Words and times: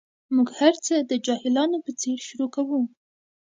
موږ 0.35 0.47
هر 0.59 0.73
څه 0.85 0.95
د 1.09 1.11
جاهلانو 1.25 1.77
په 1.85 1.91
څېر 2.01 2.17
شروع 2.27 2.49
کوو. 2.55 2.79